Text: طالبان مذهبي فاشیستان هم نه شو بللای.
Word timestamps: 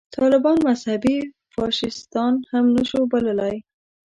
طالبان 0.15 0.57
مذهبي 0.67 1.17
فاشیستان 1.53 2.33
هم 2.51 2.65
نه 2.75 2.83
شو 2.89 3.01
بللای. 3.11 3.57